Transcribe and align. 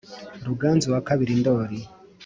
ruganzu 0.47 0.89
ii 0.97 1.35
ndoli 1.39 1.79